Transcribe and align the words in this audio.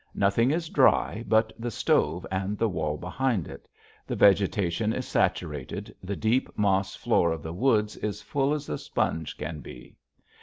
Nothing 0.15 0.49
is 0.49 0.67
dry 0.67 1.23
but 1.27 1.53
the 1.59 1.69
stove 1.69 2.25
and 2.31 2.57
the 2.57 2.67
wall 2.67 2.97
behind 2.97 3.47
it; 3.47 3.67
the 4.07 4.15
vegetation 4.15 4.93
is 4.93 5.07
saturated, 5.07 5.95
the 6.01 6.15
deep 6.15 6.49
moss 6.57 6.95
floor 6.95 7.31
of 7.31 7.43
the 7.43 7.53
woods 7.53 7.97
is 7.97 8.19
full 8.19 8.53
as 8.55 8.67
a 8.67 8.79
sponge 8.79 9.37
can 9.37 9.59
be. 9.59 9.95